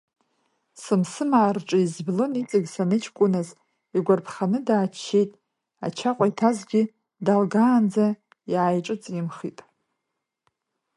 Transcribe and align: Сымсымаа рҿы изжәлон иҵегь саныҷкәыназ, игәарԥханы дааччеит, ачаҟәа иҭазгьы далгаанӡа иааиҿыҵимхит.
Сымсымаа 0.83 1.51
рҿы 1.55 1.77
изжәлон 1.81 2.33
иҵегь 2.41 2.69
саныҷкәыназ, 2.73 3.49
игәарԥханы 3.97 4.59
дааччеит, 4.67 5.31
ачаҟәа 5.85 6.25
иҭазгьы 6.31 6.81
далгаанӡа 7.25 8.07
иааиҿыҵимхит. 8.51 9.59